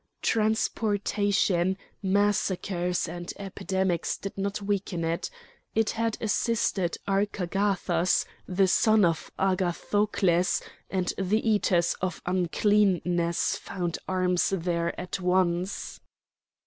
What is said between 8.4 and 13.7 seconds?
the son of Agathocles, and the Eaters of Uncleanness